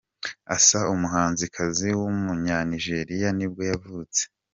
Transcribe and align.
Asa, 0.55 0.79
umuhanzikazi 0.95 1.87
w’umunya-Nigeria 1.99 3.29
nibwo 3.37 3.61
yavutse. 3.71 4.21